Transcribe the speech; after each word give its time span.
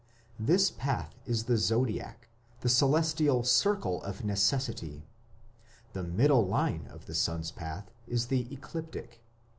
This 0.39 0.71
path 0.71 1.13
is 1.27 1.43
the 1.43 1.57
Zodiac 1.59 2.27
the 2.61 2.69
celestial 2.69 3.43
"circle 3.43 4.01
of 4.01 4.25
necessity". 4.25 5.05
The 5.93 6.01
middle 6.01 6.43
line 6.47 6.87
of 6.89 7.05
the 7.05 7.13
sun's 7.13 7.51
path 7.51 7.91
is 8.07 8.25
the 8.25 8.51
Ecliptic. 8.51 9.21